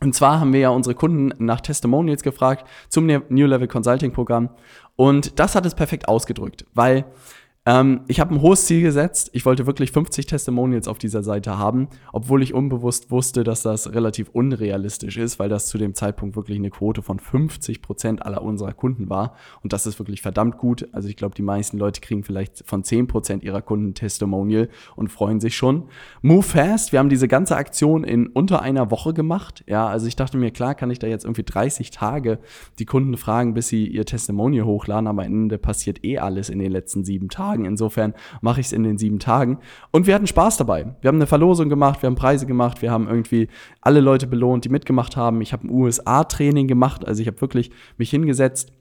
und 0.00 0.14
zwar 0.14 0.38
haben 0.38 0.52
wir 0.52 0.60
ja 0.60 0.68
unsere 0.68 0.94
Kunden 0.94 1.32
nach 1.44 1.60
Testimonials 1.60 2.22
gefragt 2.22 2.68
zum 2.88 3.06
New 3.06 3.46
Level 3.46 3.66
Consulting 3.66 4.12
Programm. 4.12 4.50
Und 4.94 5.40
das 5.40 5.56
hat 5.56 5.66
es 5.66 5.74
perfekt 5.74 6.08
ausgedrückt, 6.08 6.64
weil 6.72 7.04
ähm, 7.68 8.00
ich 8.08 8.18
habe 8.18 8.34
ein 8.34 8.40
hohes 8.40 8.64
Ziel 8.64 8.80
gesetzt. 8.80 9.28
Ich 9.34 9.44
wollte 9.44 9.66
wirklich 9.66 9.92
50 9.92 10.24
Testimonials 10.24 10.88
auf 10.88 10.96
dieser 10.96 11.22
Seite 11.22 11.58
haben, 11.58 11.88
obwohl 12.14 12.42
ich 12.42 12.54
unbewusst 12.54 13.10
wusste, 13.10 13.44
dass 13.44 13.60
das 13.60 13.92
relativ 13.92 14.30
unrealistisch 14.32 15.18
ist, 15.18 15.38
weil 15.38 15.50
das 15.50 15.66
zu 15.66 15.76
dem 15.76 15.94
Zeitpunkt 15.94 16.34
wirklich 16.34 16.56
eine 16.56 16.70
Quote 16.70 17.02
von 17.02 17.18
50 17.18 17.82
Prozent 17.82 18.24
aller 18.24 18.40
unserer 18.40 18.72
Kunden 18.72 19.10
war. 19.10 19.34
Und 19.62 19.74
das 19.74 19.86
ist 19.86 19.98
wirklich 19.98 20.22
verdammt 20.22 20.56
gut. 20.56 20.88
Also 20.92 21.10
ich 21.10 21.16
glaube, 21.16 21.34
die 21.34 21.42
meisten 21.42 21.76
Leute 21.76 22.00
kriegen 22.00 22.24
vielleicht 22.24 22.66
von 22.66 22.84
10 22.84 23.06
Prozent 23.06 23.42
ihrer 23.42 23.60
Kunden 23.60 23.92
Testimonial 23.92 24.70
und 24.96 25.12
freuen 25.12 25.38
sich 25.38 25.54
schon. 25.54 25.88
Move 26.22 26.42
fast. 26.42 26.92
Wir 26.92 27.00
haben 27.00 27.10
diese 27.10 27.28
ganze 27.28 27.54
Aktion 27.56 28.02
in 28.02 28.28
unter 28.28 28.62
einer 28.62 28.90
Woche 28.90 29.12
gemacht. 29.12 29.62
Ja, 29.66 29.86
also 29.88 30.06
ich 30.06 30.16
dachte 30.16 30.38
mir, 30.38 30.52
klar, 30.52 30.74
kann 30.74 30.90
ich 30.90 31.00
da 31.00 31.06
jetzt 31.06 31.26
irgendwie 31.26 31.44
30 31.44 31.90
Tage 31.90 32.38
die 32.78 32.86
Kunden 32.86 33.18
fragen, 33.18 33.52
bis 33.52 33.68
sie 33.68 33.86
ihr 33.86 34.06
Testimonial 34.06 34.64
hochladen. 34.64 35.06
Aber 35.06 35.20
am 35.24 35.26
Ende 35.26 35.58
passiert 35.58 36.02
eh 36.02 36.16
alles 36.16 36.48
in 36.48 36.60
den 36.60 36.72
letzten 36.72 37.04
sieben 37.04 37.28
Tagen. 37.28 37.57
Tagen. 37.58 37.64
Insofern 37.64 38.14
mache 38.40 38.60
ich 38.60 38.66
es 38.66 38.72
in 38.72 38.82
den 38.82 38.98
sieben 38.98 39.18
Tagen. 39.18 39.58
Und 39.90 40.06
wir 40.06 40.14
hatten 40.14 40.26
Spaß 40.26 40.56
dabei. 40.56 40.94
Wir 41.00 41.08
haben 41.08 41.16
eine 41.16 41.26
Verlosung 41.26 41.68
gemacht, 41.68 42.02
wir 42.02 42.08
haben 42.08 42.16
Preise 42.16 42.46
gemacht, 42.46 42.82
wir 42.82 42.90
haben 42.90 43.08
irgendwie 43.08 43.48
alle 43.80 44.00
Leute 44.00 44.26
belohnt, 44.26 44.64
die 44.64 44.68
mitgemacht 44.68 45.16
haben. 45.16 45.40
Ich 45.40 45.52
habe 45.52 45.66
ein 45.66 45.70
USA-Training 45.70 46.68
gemacht, 46.68 47.06
also 47.06 47.20
ich 47.20 47.28
habe 47.28 47.40
wirklich 47.40 47.70
mich 47.96 48.10
hingesetzt 48.10 48.72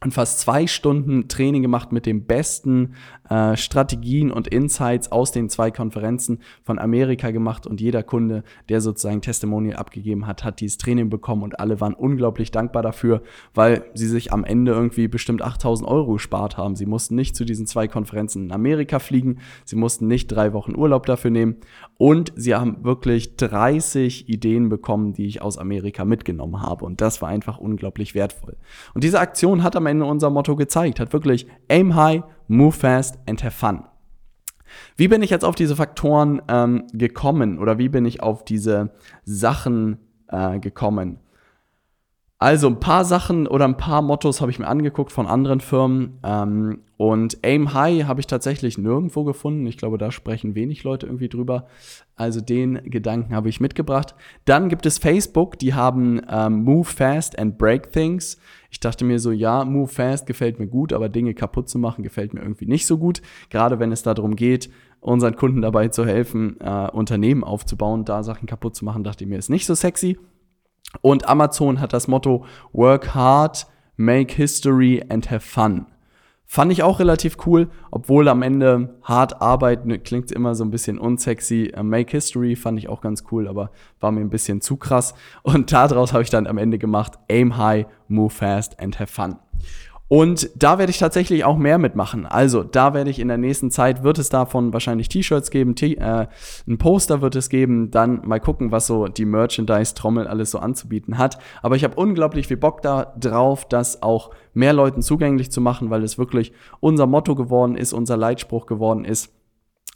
und 0.00 0.14
fast 0.14 0.38
zwei 0.40 0.66
Stunden 0.66 1.28
Training 1.28 1.62
gemacht 1.62 1.90
mit 1.90 2.06
den 2.06 2.24
besten 2.24 2.94
äh, 3.28 3.56
Strategien 3.56 4.30
und 4.30 4.48
Insights 4.48 5.12
aus 5.12 5.32
den 5.32 5.48
zwei 5.48 5.70
Konferenzen 5.70 6.40
von 6.62 6.78
Amerika 6.78 7.30
gemacht 7.30 7.66
und 7.66 7.80
jeder 7.80 8.02
Kunde, 8.02 8.44
der 8.68 8.80
sozusagen 8.80 9.22
Testimonial 9.22 9.76
abgegeben 9.76 10.26
hat, 10.26 10.44
hat 10.44 10.60
dieses 10.60 10.78
Training 10.78 11.10
bekommen 11.10 11.42
und 11.42 11.60
alle 11.60 11.80
waren 11.80 11.94
unglaublich 11.94 12.50
dankbar 12.50 12.82
dafür, 12.82 13.22
weil 13.54 13.84
sie 13.94 14.06
sich 14.06 14.32
am 14.32 14.44
Ende 14.44 14.72
irgendwie 14.72 15.08
bestimmt 15.08 15.42
8000 15.42 15.88
Euro 15.88 16.14
gespart 16.14 16.56
haben. 16.56 16.76
Sie 16.76 16.86
mussten 16.86 17.14
nicht 17.14 17.36
zu 17.36 17.44
diesen 17.44 17.66
zwei 17.66 17.88
Konferenzen 17.88 18.46
in 18.46 18.52
Amerika 18.52 18.98
fliegen, 18.98 19.38
sie 19.64 19.76
mussten 19.76 20.06
nicht 20.06 20.28
drei 20.28 20.52
Wochen 20.52 20.76
Urlaub 20.76 21.06
dafür 21.06 21.30
nehmen 21.30 21.56
und 21.96 22.32
sie 22.36 22.54
haben 22.54 22.84
wirklich 22.84 23.36
30 23.36 24.28
Ideen 24.28 24.68
bekommen, 24.68 25.12
die 25.12 25.26
ich 25.26 25.42
aus 25.42 25.58
Amerika 25.58 26.04
mitgenommen 26.04 26.62
habe 26.62 26.84
und 26.84 27.00
das 27.00 27.22
war 27.22 27.28
einfach 27.28 27.58
unglaublich 27.58 28.14
wertvoll. 28.14 28.56
Und 28.94 29.04
diese 29.04 29.20
Aktion 29.20 29.62
hat 29.62 29.76
am 29.76 29.86
Ende 29.86 30.04
unser 30.04 30.30
Motto 30.30 30.56
gezeigt, 30.56 31.00
hat 31.00 31.12
wirklich 31.12 31.46
Aim 31.68 31.94
High, 31.94 32.22
Move 32.48 32.72
Fast 32.72 33.18
and 33.28 33.42
Have 33.44 33.56
Fun. 33.56 33.84
Wie 34.96 35.08
bin 35.08 35.22
ich 35.22 35.30
jetzt 35.30 35.44
auf 35.44 35.54
diese 35.54 35.76
Faktoren 35.76 36.42
ähm, 36.48 36.86
gekommen 36.92 37.58
oder 37.58 37.78
wie 37.78 37.88
bin 37.88 38.04
ich 38.04 38.22
auf 38.22 38.44
diese 38.44 38.90
Sachen 39.24 39.98
äh, 40.28 40.58
gekommen? 40.58 41.20
Also 42.40 42.68
ein 42.68 42.78
paar 42.78 43.04
Sachen 43.04 43.48
oder 43.48 43.64
ein 43.64 43.76
paar 43.76 44.00
Mottos 44.00 44.40
habe 44.40 44.52
ich 44.52 44.60
mir 44.60 44.68
angeguckt 44.68 45.10
von 45.10 45.26
anderen 45.26 45.58
Firmen. 45.58 46.20
Ähm, 46.22 46.82
und 46.96 47.38
Aim 47.44 47.74
High 47.74 48.04
habe 48.04 48.20
ich 48.20 48.28
tatsächlich 48.28 48.78
nirgendwo 48.78 49.24
gefunden. 49.24 49.66
Ich 49.66 49.76
glaube, 49.76 49.98
da 49.98 50.12
sprechen 50.12 50.54
wenig 50.54 50.84
Leute 50.84 51.06
irgendwie 51.06 51.28
drüber. 51.28 51.66
Also 52.14 52.40
den 52.40 52.80
Gedanken 52.84 53.34
habe 53.34 53.48
ich 53.48 53.60
mitgebracht. 53.60 54.14
Dann 54.44 54.68
gibt 54.68 54.86
es 54.86 54.98
Facebook, 54.98 55.58
die 55.58 55.74
haben 55.74 56.20
ähm, 56.30 56.62
Move 56.62 56.84
Fast 56.84 57.36
and 57.36 57.58
Break 57.58 57.92
Things. 57.92 58.38
Ich 58.70 58.78
dachte 58.78 59.04
mir 59.04 59.18
so, 59.18 59.32
ja, 59.32 59.64
Move 59.64 59.88
Fast 59.88 60.26
gefällt 60.26 60.60
mir 60.60 60.68
gut, 60.68 60.92
aber 60.92 61.08
Dinge 61.08 61.34
kaputt 61.34 61.68
zu 61.68 61.80
machen 61.80 62.04
gefällt 62.04 62.34
mir 62.34 62.40
irgendwie 62.42 62.66
nicht 62.66 62.86
so 62.86 62.98
gut. 62.98 63.20
Gerade 63.50 63.80
wenn 63.80 63.90
es 63.90 64.04
darum 64.04 64.36
geht, 64.36 64.70
unseren 65.00 65.34
Kunden 65.34 65.62
dabei 65.62 65.88
zu 65.88 66.06
helfen, 66.06 66.56
äh, 66.60 66.88
Unternehmen 66.92 67.42
aufzubauen, 67.42 68.04
da 68.04 68.22
Sachen 68.22 68.46
kaputt 68.46 68.76
zu 68.76 68.84
machen, 68.84 69.02
dachte 69.02 69.24
ich 69.24 69.30
mir, 69.30 69.38
ist 69.38 69.50
nicht 69.50 69.66
so 69.66 69.74
sexy. 69.74 70.18
Und 71.00 71.28
Amazon 71.28 71.80
hat 71.80 71.92
das 71.92 72.08
Motto 72.08 72.44
Work 72.72 73.14
hard, 73.14 73.66
make 73.96 74.34
history 74.34 75.04
and 75.08 75.30
have 75.30 75.40
fun. 75.40 75.86
Fand 76.50 76.72
ich 76.72 76.82
auch 76.82 76.98
relativ 76.98 77.36
cool, 77.44 77.68
obwohl 77.90 78.26
am 78.26 78.40
Ende 78.40 78.96
hart 79.02 79.42
arbeiten 79.42 80.02
klingt 80.02 80.32
immer 80.32 80.54
so 80.54 80.64
ein 80.64 80.70
bisschen 80.70 80.98
unsexy. 80.98 81.72
Äh, 81.74 81.82
make 81.82 82.10
History 82.10 82.56
fand 82.56 82.78
ich 82.78 82.88
auch 82.88 83.02
ganz 83.02 83.24
cool, 83.30 83.46
aber 83.46 83.70
war 84.00 84.12
mir 84.12 84.22
ein 84.22 84.30
bisschen 84.30 84.62
zu 84.62 84.78
krass. 84.78 85.12
Und 85.42 85.72
daraus 85.72 86.14
habe 86.14 86.22
ich 86.22 86.30
dann 86.30 86.46
am 86.46 86.56
Ende 86.56 86.78
gemacht, 86.78 87.18
Aim 87.30 87.58
High, 87.58 87.84
Move 88.08 88.30
Fast 88.30 88.80
and 88.80 88.98
Have 88.98 89.12
Fun. 89.12 89.36
Und 90.08 90.50
da 90.56 90.78
werde 90.78 90.90
ich 90.90 90.98
tatsächlich 90.98 91.44
auch 91.44 91.58
mehr 91.58 91.76
mitmachen. 91.76 92.24
Also 92.24 92.62
da 92.64 92.94
werde 92.94 93.10
ich 93.10 93.18
in 93.18 93.28
der 93.28 93.36
nächsten 93.36 93.70
Zeit, 93.70 94.02
wird 94.02 94.18
es 94.18 94.30
davon 94.30 94.72
wahrscheinlich 94.72 95.10
T-Shirts 95.10 95.50
geben, 95.50 95.74
T 95.74 95.94
äh, 95.94 96.26
ein 96.66 96.78
Poster 96.78 97.20
wird 97.20 97.36
es 97.36 97.50
geben, 97.50 97.90
dann 97.90 98.22
mal 98.26 98.40
gucken, 98.40 98.72
was 98.72 98.86
so 98.86 99.08
die 99.08 99.26
Merchandise-Trommel 99.26 100.26
alles 100.26 100.50
so 100.50 100.58
anzubieten 100.58 101.18
hat. 101.18 101.38
Aber 101.62 101.76
ich 101.76 101.84
habe 101.84 101.94
unglaublich 101.96 102.48
viel 102.48 102.56
Bock 102.56 102.80
da 102.80 103.12
drauf, 103.18 103.68
das 103.68 104.02
auch 104.02 104.30
mehr 104.54 104.72
Leuten 104.72 105.02
zugänglich 105.02 105.52
zu 105.52 105.60
machen, 105.60 105.90
weil 105.90 106.02
es 106.02 106.16
wirklich 106.16 106.52
unser 106.80 107.06
Motto 107.06 107.34
geworden 107.34 107.76
ist, 107.76 107.92
unser 107.92 108.16
Leitspruch 108.16 108.64
geworden 108.64 109.04
ist. 109.04 109.37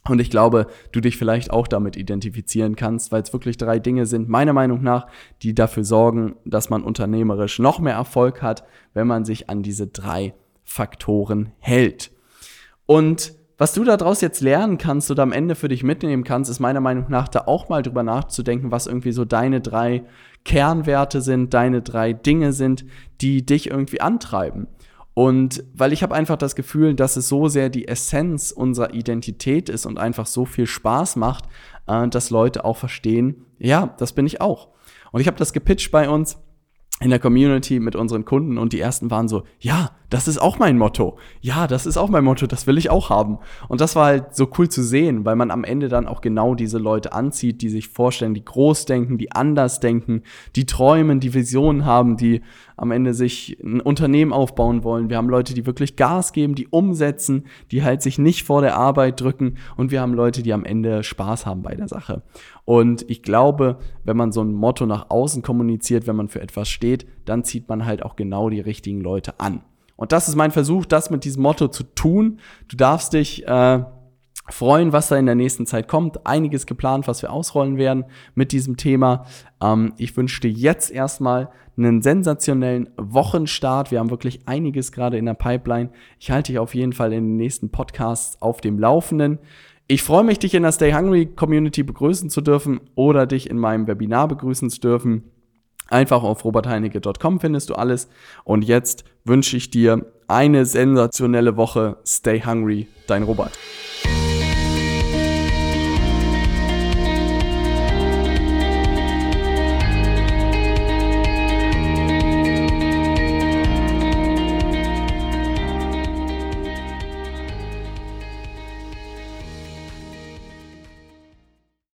Und 0.08 0.20
ich 0.20 0.30
glaube, 0.30 0.66
du 0.90 1.00
dich 1.00 1.16
vielleicht 1.16 1.52
auch 1.52 1.68
damit 1.68 1.96
identifizieren 1.96 2.74
kannst, 2.74 3.12
weil 3.12 3.22
es 3.22 3.32
wirklich 3.32 3.56
drei 3.56 3.78
Dinge 3.78 4.06
sind, 4.06 4.28
meiner 4.28 4.52
Meinung 4.52 4.82
nach, 4.82 5.06
die 5.42 5.54
dafür 5.54 5.84
sorgen, 5.84 6.34
dass 6.44 6.70
man 6.70 6.82
unternehmerisch 6.82 7.60
noch 7.60 7.78
mehr 7.78 7.94
Erfolg 7.94 8.42
hat, 8.42 8.64
wenn 8.94 9.06
man 9.06 9.24
sich 9.24 9.48
an 9.48 9.62
diese 9.62 9.86
drei 9.86 10.34
Faktoren 10.64 11.52
hält. 11.60 12.10
Und 12.86 13.34
was 13.58 13.74
du 13.74 13.84
daraus 13.84 14.20
jetzt 14.22 14.40
lernen 14.40 14.76
kannst 14.76 15.08
oder 15.12 15.22
am 15.22 15.30
Ende 15.30 15.54
für 15.54 15.68
dich 15.68 15.84
mitnehmen 15.84 16.24
kannst, 16.24 16.50
ist 16.50 16.58
meiner 16.58 16.80
Meinung 16.80 17.06
nach 17.08 17.28
da 17.28 17.42
auch 17.46 17.68
mal 17.68 17.82
drüber 17.82 18.02
nachzudenken, 18.02 18.72
was 18.72 18.88
irgendwie 18.88 19.12
so 19.12 19.24
deine 19.24 19.60
drei 19.60 20.02
Kernwerte 20.44 21.20
sind, 21.20 21.54
deine 21.54 21.80
drei 21.80 22.12
Dinge 22.12 22.52
sind, 22.52 22.84
die 23.20 23.46
dich 23.46 23.70
irgendwie 23.70 24.00
antreiben. 24.00 24.66
Und 25.14 25.62
weil 25.74 25.92
ich 25.92 26.02
habe 26.02 26.14
einfach 26.14 26.36
das 26.36 26.54
Gefühl, 26.54 26.94
dass 26.94 27.16
es 27.16 27.28
so 27.28 27.48
sehr 27.48 27.68
die 27.68 27.86
Essenz 27.86 28.50
unserer 28.50 28.94
Identität 28.94 29.68
ist 29.68 29.84
und 29.84 29.98
einfach 29.98 30.26
so 30.26 30.46
viel 30.46 30.66
Spaß 30.66 31.16
macht, 31.16 31.44
äh, 31.86 32.08
dass 32.08 32.30
Leute 32.30 32.64
auch 32.64 32.76
verstehen, 32.78 33.44
ja, 33.58 33.94
das 33.98 34.12
bin 34.12 34.26
ich 34.26 34.40
auch. 34.40 34.68
Und 35.10 35.20
ich 35.20 35.26
habe 35.26 35.36
das 35.36 35.52
gepitcht 35.52 35.90
bei 35.90 36.08
uns 36.08 36.38
in 37.00 37.10
der 37.10 37.18
Community 37.18 37.80
mit 37.80 37.96
unseren 37.96 38.24
Kunden 38.24 38.58
und 38.58 38.72
die 38.72 38.80
ersten 38.80 39.10
waren 39.10 39.28
so, 39.28 39.42
ja, 39.58 39.90
das 40.12 40.28
ist 40.28 40.36
auch 40.36 40.58
mein 40.58 40.76
Motto. 40.76 41.16
Ja, 41.40 41.66
das 41.66 41.86
ist 41.86 41.96
auch 41.96 42.10
mein 42.10 42.24
Motto, 42.24 42.46
das 42.46 42.66
will 42.66 42.76
ich 42.76 42.90
auch 42.90 43.08
haben. 43.08 43.38
Und 43.68 43.80
das 43.80 43.96
war 43.96 44.06
halt 44.06 44.36
so 44.36 44.46
cool 44.58 44.68
zu 44.68 44.82
sehen, 44.82 45.24
weil 45.24 45.36
man 45.36 45.50
am 45.50 45.64
Ende 45.64 45.88
dann 45.88 46.06
auch 46.06 46.20
genau 46.20 46.54
diese 46.54 46.76
Leute 46.76 47.14
anzieht, 47.14 47.62
die 47.62 47.70
sich 47.70 47.88
vorstellen, 47.88 48.34
die 48.34 48.44
groß 48.44 48.84
denken, 48.84 49.16
die 49.16 49.32
anders 49.32 49.80
denken, 49.80 50.22
die 50.54 50.66
träumen, 50.66 51.18
die 51.18 51.32
Visionen 51.32 51.86
haben, 51.86 52.18
die 52.18 52.42
am 52.76 52.90
Ende 52.90 53.14
sich 53.14 53.56
ein 53.64 53.80
Unternehmen 53.80 54.34
aufbauen 54.34 54.84
wollen. 54.84 55.08
Wir 55.08 55.16
haben 55.16 55.30
Leute, 55.30 55.54
die 55.54 55.64
wirklich 55.64 55.96
Gas 55.96 56.34
geben, 56.34 56.56
die 56.56 56.68
umsetzen, 56.68 57.46
die 57.70 57.82
halt 57.82 58.02
sich 58.02 58.18
nicht 58.18 58.42
vor 58.44 58.60
der 58.60 58.76
Arbeit 58.76 59.18
drücken 59.18 59.56
und 59.78 59.90
wir 59.90 60.02
haben 60.02 60.12
Leute, 60.12 60.42
die 60.42 60.52
am 60.52 60.66
Ende 60.66 61.04
Spaß 61.04 61.46
haben 61.46 61.62
bei 61.62 61.74
der 61.74 61.88
Sache. 61.88 62.22
Und 62.66 63.08
ich 63.08 63.22
glaube, 63.22 63.78
wenn 64.04 64.18
man 64.18 64.30
so 64.30 64.42
ein 64.42 64.52
Motto 64.52 64.84
nach 64.84 65.08
außen 65.08 65.42
kommuniziert, 65.42 66.06
wenn 66.06 66.16
man 66.16 66.28
für 66.28 66.42
etwas 66.42 66.68
steht, 66.68 67.06
dann 67.24 67.44
zieht 67.44 67.70
man 67.70 67.86
halt 67.86 68.02
auch 68.02 68.14
genau 68.14 68.50
die 68.50 68.60
richtigen 68.60 69.00
Leute 69.00 69.40
an. 69.40 69.62
Und 69.96 70.12
das 70.12 70.28
ist 70.28 70.36
mein 70.36 70.50
Versuch, 70.50 70.86
das 70.86 71.10
mit 71.10 71.24
diesem 71.24 71.42
Motto 71.42 71.68
zu 71.68 71.84
tun. 71.84 72.40
Du 72.68 72.76
darfst 72.76 73.12
dich 73.12 73.46
äh, 73.46 73.84
freuen, 74.48 74.92
was 74.92 75.08
da 75.08 75.16
in 75.16 75.26
der 75.26 75.34
nächsten 75.34 75.66
Zeit 75.66 75.88
kommt. 75.88 76.26
Einiges 76.26 76.66
geplant, 76.66 77.06
was 77.06 77.22
wir 77.22 77.32
ausrollen 77.32 77.76
werden 77.76 78.04
mit 78.34 78.52
diesem 78.52 78.76
Thema. 78.76 79.26
Ähm, 79.62 79.94
ich 79.98 80.16
wünsche 80.16 80.40
dir 80.40 80.50
jetzt 80.50 80.90
erstmal 80.90 81.50
einen 81.76 82.02
sensationellen 82.02 82.90
Wochenstart. 82.96 83.90
Wir 83.90 83.98
haben 83.98 84.10
wirklich 84.10 84.46
einiges 84.46 84.92
gerade 84.92 85.16
in 85.16 85.26
der 85.26 85.34
Pipeline. 85.34 85.90
Ich 86.18 86.30
halte 86.30 86.52
dich 86.52 86.58
auf 86.58 86.74
jeden 86.74 86.92
Fall 86.92 87.12
in 87.12 87.24
den 87.24 87.36
nächsten 87.36 87.70
Podcasts 87.70 88.40
auf 88.42 88.60
dem 88.60 88.78
Laufenden. 88.78 89.38
Ich 89.88 90.02
freue 90.02 90.24
mich, 90.24 90.38
dich 90.38 90.54
in 90.54 90.62
der 90.62 90.72
Stay 90.72 90.92
Hungry 90.92 91.26
Community 91.26 91.82
begrüßen 91.82 92.30
zu 92.30 92.40
dürfen 92.40 92.80
oder 92.94 93.26
dich 93.26 93.48
in 93.48 93.58
meinem 93.58 93.86
Webinar 93.86 94.28
begrüßen 94.28 94.70
zu 94.70 94.80
dürfen. 94.80 95.24
Einfach 95.92 96.22
auf 96.22 96.46
robertheinecke.com 96.46 97.38
findest 97.38 97.68
du 97.68 97.74
alles. 97.74 98.08
Und 98.44 98.62
jetzt 98.64 99.04
wünsche 99.24 99.58
ich 99.58 99.68
dir 99.68 100.06
eine 100.26 100.64
sensationelle 100.64 101.58
Woche. 101.58 101.98
Stay 102.06 102.40
hungry, 102.42 102.88
dein 103.06 103.24
Robert. 103.24 103.52